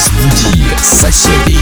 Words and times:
Разбуди 0.00 0.64
соседей. 0.82 1.60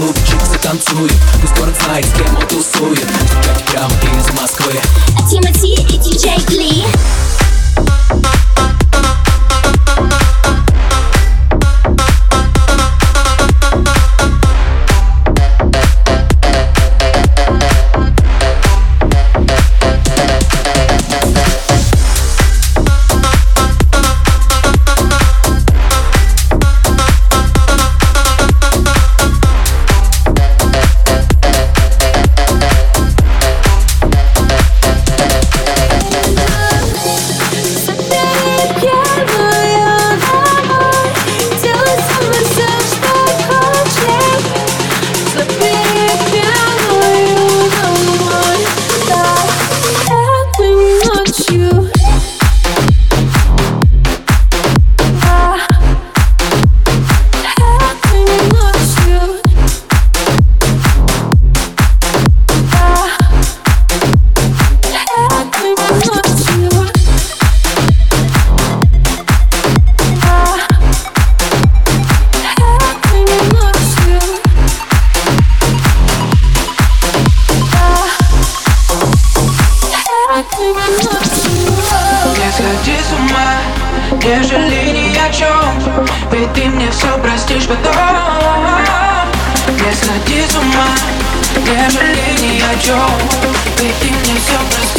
Клубчик 0.00 0.40
затанцует 0.46 1.12
Пусть 1.42 1.54
город 1.58 1.74
знает, 1.84 2.06
с 2.06 2.12
кем 2.12 2.34
он 2.34 2.48
тусует. 2.48 2.98
Встречать 3.00 3.64
прямо 3.66 3.92
из 4.18 4.40
Москвы. 4.40 4.72
Тимати 5.30 5.74
и 5.74 5.98
диджей 5.98 6.38
Гли 6.46 6.86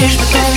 et 0.03 0.09
je 0.09 0.17
me 0.17 0.50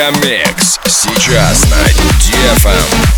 Мегамикс. 0.00 0.80
Сейчас 0.86 1.66
на 1.68 1.76
DFM. 2.18 3.10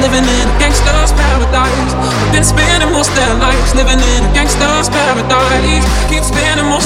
living 0.00 0.24
in 0.24 0.48
a 0.48 0.58
gangster's 0.58 1.12
paradise. 1.12 1.94
Been 2.30 2.44
spending 2.44 2.92
most 2.92 3.14
their 3.14 3.34
lives 3.34 3.74
living 3.74 3.98
in 3.98 4.24
a 4.24 4.32
gangster's 4.34 4.88
paradise 4.90 5.84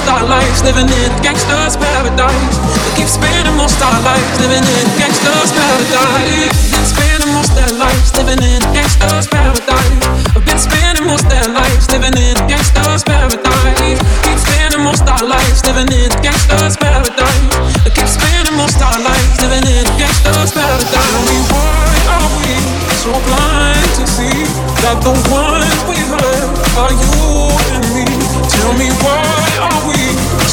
starlights, 0.08 0.64
living 0.64 0.88
in 0.88 1.12
gangsters' 1.20 1.76
paradise. 1.76 2.56
We 2.88 2.90
keep 2.96 3.10
spending 3.12 3.52
more 3.60 3.69
starlights, 3.69 4.40
living 4.40 4.64
in 4.64 4.87
gangsters' 4.96 5.52
paradise. 5.52 6.49
Been 6.72 6.88
spending 6.88 7.32
most 7.37 7.52
their 7.52 7.69
lives 7.76 8.08
living 8.16 8.40
in 8.40 8.60
gangsters' 8.72 9.28
paradise. 9.28 10.00
I've 10.32 10.46
been 10.49 10.56
spending 10.56 11.05
most 11.05 11.28
their 11.28 11.49
lives 11.52 11.84
living 11.93 12.16
in 12.16 12.37
gangsters' 12.49 13.05
paradise. 13.05 14.00
Keep 14.25 14.38
spending 14.40 14.81
most 14.81 15.05
our 15.05 15.25
lives 15.28 15.60
living 15.69 15.93
in 15.93 16.08
gangsters' 16.25 16.81
paradise. 16.81 17.52
We 17.84 17.90
keep 17.93 18.08
spending 18.08 18.56
most 18.56 18.81
our 18.81 19.00
lives 19.04 19.37
living 19.44 19.66
in 19.69 19.84
gangsters' 20.00 20.56
paradise. 20.56 21.12
I 21.19 21.20
mean, 21.28 21.44
why 21.52 21.93
are 22.16 22.28
we 22.40 22.56
so 23.04 23.12
blind 23.28 23.88
to 24.00 24.04
see 24.08 24.40
that 24.81 25.04
the 25.04 25.12
one? 25.28 25.47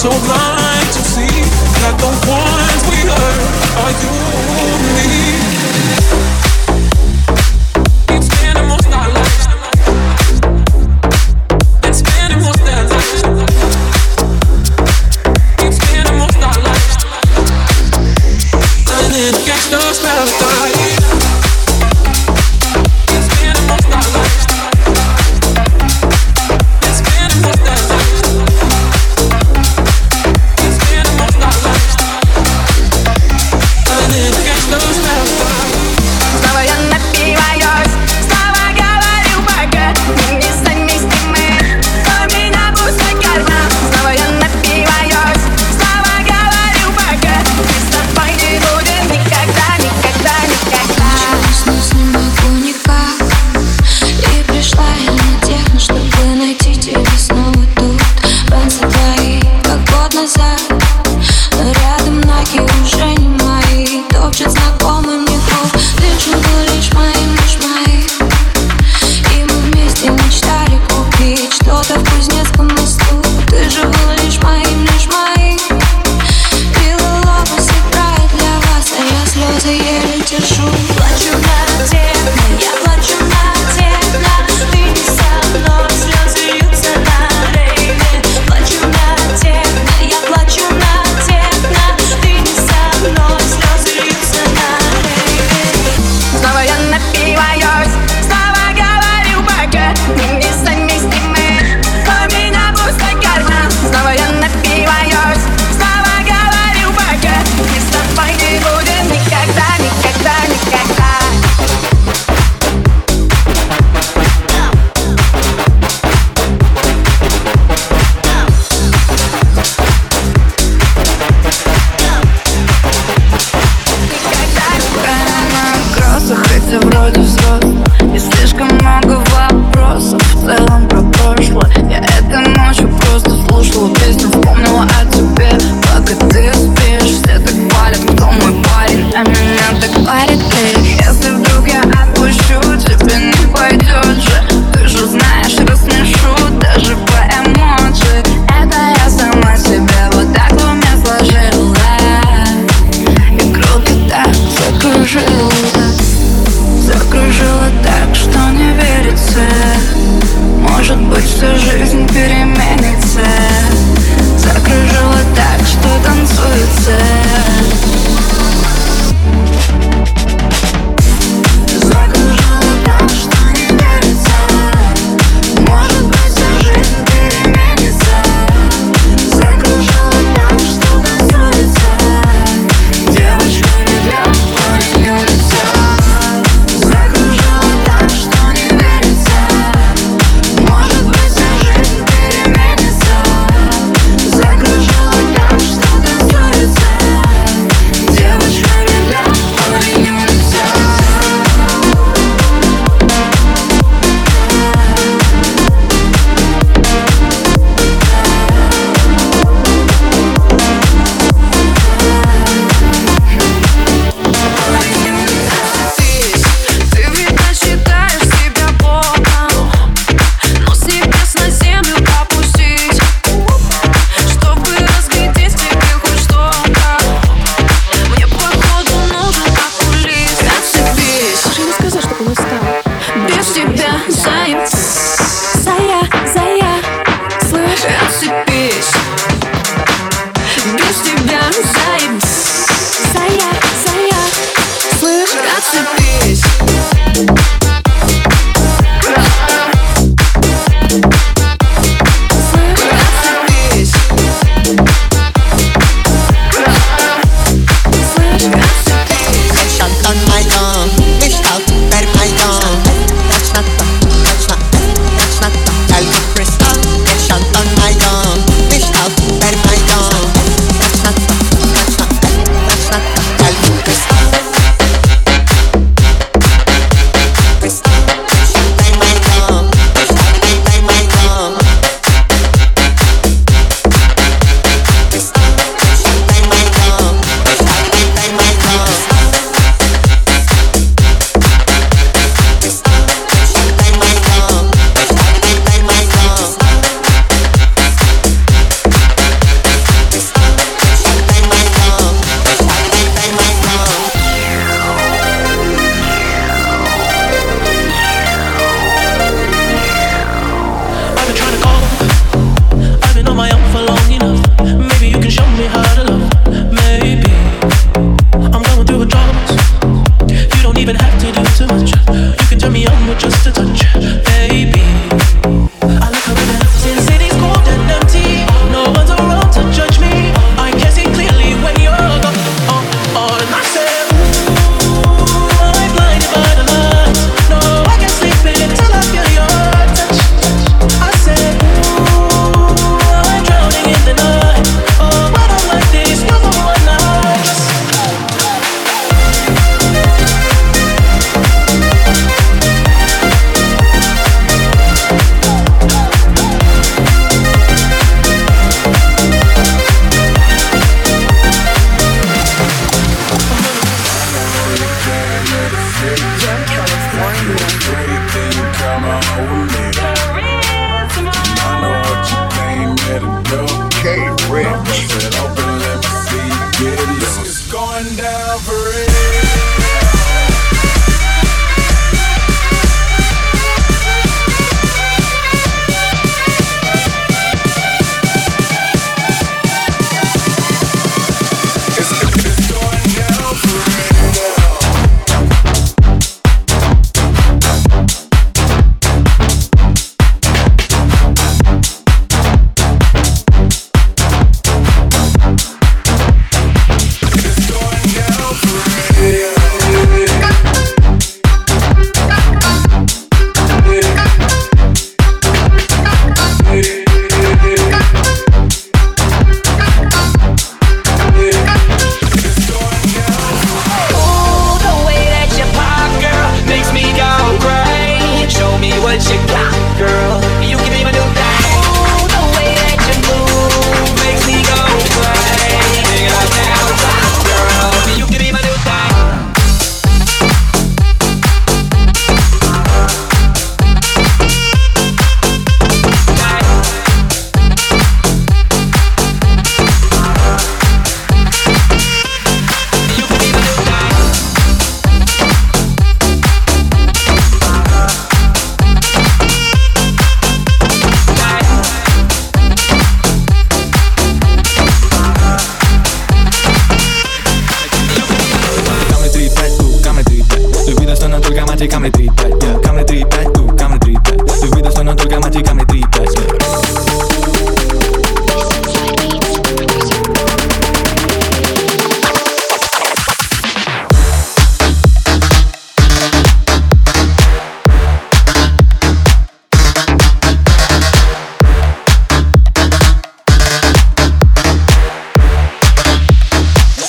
so 0.06 0.12
blind 0.12 0.86
to 0.94 1.02
see 1.02 1.42
that 1.82 1.98
the 1.98 2.12
ones 2.30 2.82
we 2.92 3.10
hurt 3.10 3.42
are 3.82 3.94
you. 4.04 4.45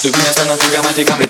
Subida 0.06 0.30
hasta 0.30 0.44
la 0.44 0.56
fuga 0.56 0.82
mágica 0.82 1.16
me 1.16 1.26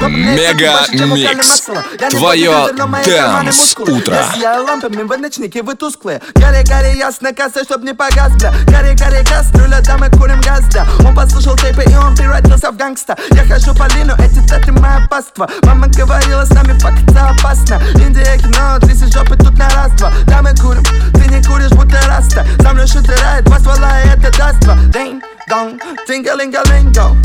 Мега 0.00 0.86
Микс. 0.92 1.68
Твое 2.10 2.68
Дэнс 3.04 3.76
Утро. 3.78 4.16
Я 4.36 4.60
лампами 4.62 5.02
в 5.02 5.18
ночнике, 5.18 5.62
вы 5.62 5.74
тусклые. 5.74 6.20
Гори, 6.34 6.62
гори, 6.64 6.96
ясно, 6.96 7.32
касса, 7.32 7.64
чтоб 7.64 7.82
не 7.82 7.94
погас, 7.94 8.32
бля. 8.36 8.52
Гори, 8.66 8.94
гори, 8.94 9.24
кастрюля, 9.24 9.80
да 9.84 9.98
мы 9.98 10.10
курим 10.10 10.40
газ, 10.40 10.64
да 10.72 10.86
Он 11.04 11.14
послушал 11.14 11.56
тейпы 11.56 11.84
и 11.84 11.94
он 11.94 12.14
превратился 12.16 12.70
в 12.70 12.76
гангста. 12.76 13.16
Я 13.30 13.44
хожу 13.44 13.74
по 13.74 13.88
лину, 13.94 14.14
эти 14.18 14.40
теты 14.46 14.72
моя 14.72 15.06
паства. 15.10 15.48
Мама 15.62 15.88
говорила, 15.88 16.44
с 16.44 16.50
нами 16.50 16.78
факаться 16.78 17.30
опасно. 17.30 17.80
Индия, 17.96 18.38
кино, 18.38 18.78
тряси 18.80 19.10
жопы 19.12 19.36
тут 19.36 19.58
на 19.58 19.68
раз-два 19.70 20.12
Да 20.26 20.42
мы 20.42 20.54
курим, 20.54 20.84
ты 21.14 21.28
не 21.28 21.42
куришь, 21.42 21.70
будто 21.70 22.00
раста. 22.06 22.46
Сам 22.62 22.78
лишь 22.78 22.94
утирает 22.94 23.44
два 23.44 23.58
ствола, 23.58 24.02
и 24.02 24.08
это 24.08 24.36
даст. 24.36 24.60
Два 24.60 24.76
Динг, 24.92 25.24
донг, 25.50 25.82
тинга-линга-линго 26.06 27.16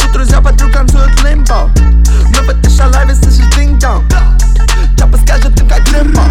Тут 0.00 0.12
друзья 0.12 0.40
подруг 0.40 0.72
танцуют 0.72 1.22
лимбо 1.22 1.70
Мы 2.30 2.40
в 2.42 2.48
этой 2.48 2.70
шалаве 2.70 3.14
слышишь 3.14 3.54
динг-донг 3.54 4.10
Чапа 4.98 5.18
скажет 5.18 5.60
им 5.60 5.68
как 5.68 5.84
темпо 5.84 6.22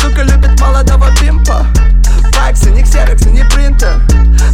Сука 0.00 0.22
любит 0.22 0.58
молодого 0.58 1.14
пимпа 1.20 1.66
Факсы, 2.32 2.70
не 2.70 2.82
ксероксы, 2.82 3.28
не 3.28 3.44
принтер 3.44 4.00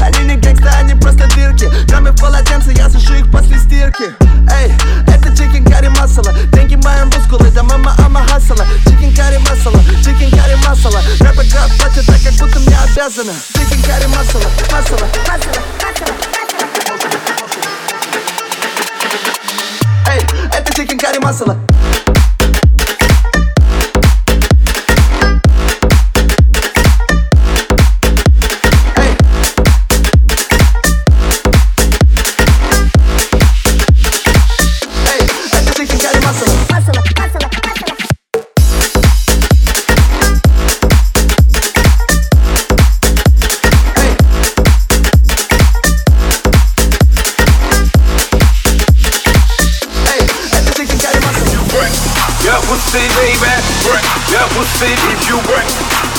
Они 0.00 0.24
не 0.24 0.36
гэнгста, 0.36 0.70
они 0.80 0.94
просто 0.94 1.28
дырки 1.28 1.70
Кроме 1.88 2.12
полотенца, 2.12 2.72
я 2.72 2.90
сушу 2.90 3.14
их 3.14 3.30
после 3.30 3.58
стирки 3.58 4.12
Эй, 4.50 4.72
это 5.06 5.30
чикен 5.36 5.64
карри 5.64 5.88
масала 5.88 6.32
Деньги 6.52 6.74
мои 6.74 7.04
мускулы, 7.04 7.50
да 7.52 7.62
мама 7.62 7.94
ама 8.04 8.26
хасала 8.26 8.66
Чикен 8.84 9.14
карри 9.14 9.38
масала, 9.38 9.78
чикен 10.02 10.30
карри 10.36 10.56
масала 10.66 11.00
Рэпы 11.20 11.44
гад 11.52 11.70
платят 11.78 12.06
так, 12.06 12.19
Muscle, 13.10 13.24
bitch, 13.24 13.88
got 13.88 14.00
it 14.00 14.08
muscle, 14.08 14.40
muscle, 14.70 14.96
muscle. 15.26 15.52
Hey, 20.06 20.20
at 20.56 20.64
the 20.64 20.72
chicken 20.76 20.96
got. 20.96 21.69
Pussy 54.60 54.92
if 54.92 55.24
you 55.24 55.40
work 55.48 55.64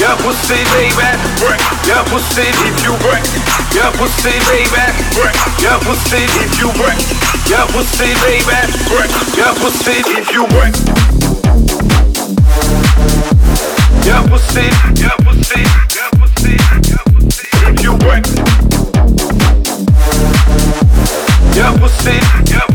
your 0.01 0.17
pussy, 0.25 0.57
baby. 0.73 1.09
Work 1.45 1.61
your 1.85 2.01
pussy 2.09 2.41
if 2.41 2.77
you 2.81 2.93
work 3.05 3.21
your 3.69 3.91
pussy, 4.01 4.33
baby. 4.49 4.81
Work 5.13 5.37
your 5.61 5.77
pussy 5.85 6.25
if 6.41 6.57
you 6.57 6.73
work 6.81 6.97
your 7.45 7.65
pussy, 7.69 8.09
baby. 8.25 8.57
Work 8.89 9.13
your 9.37 9.53
pussy 9.61 10.01
if 10.17 10.25
you 10.33 10.43
work. 10.57 10.73
Your 14.09 14.21
pussy, 14.25 14.65
your 14.97 15.17
pussy, 15.21 15.61
your 15.93 16.09
pussy, 16.17 16.57
your 16.89 17.05
pussy, 17.13 17.45
if 17.69 17.77
you 17.85 17.93
pussy, 18.01 18.25
your 21.53 21.71
pussy, 21.77 22.17
your 22.49 22.70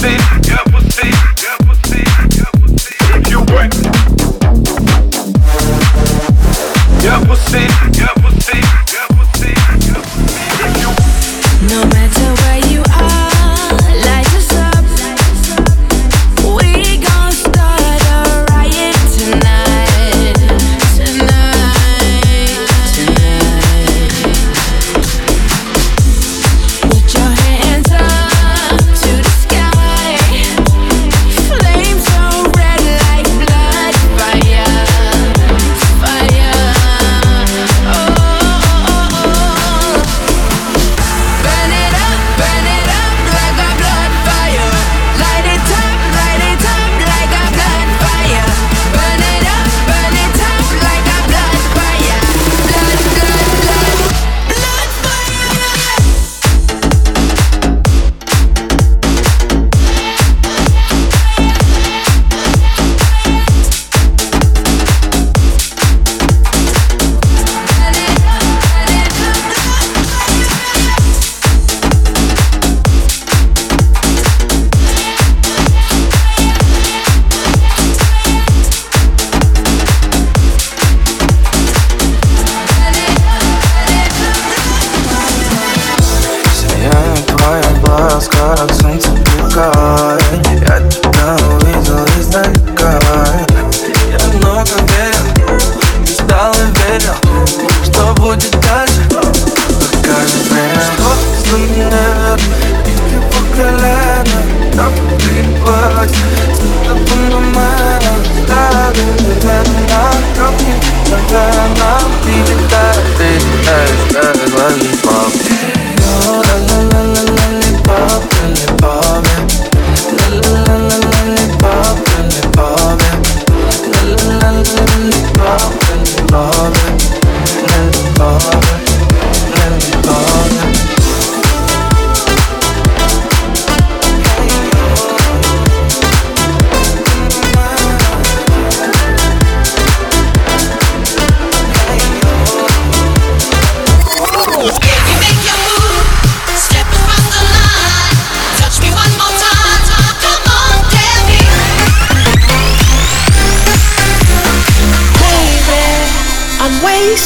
pussy, 0.00 0.16
yeah, 0.48 0.62
pussy. 0.70 1.37